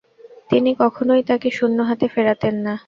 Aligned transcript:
তিনি 0.49 0.71
কখনোই 0.79 1.21
তাকে 1.29 1.49
শূন্য 1.57 1.77
হাতে 1.89 2.05
ফেরাতেন 2.13 2.55
না। 2.65 2.73